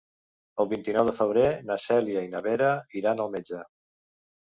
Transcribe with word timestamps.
El 0.63 0.69
vint-i-nou 0.71 1.09
de 1.09 1.13
febrer 1.19 1.45
na 1.69 1.79
Cèlia 1.85 2.25
i 2.31 2.33
na 2.35 2.45
Vera 2.51 2.73
iran 3.05 3.27
al 3.29 3.35
metge. 3.39 3.65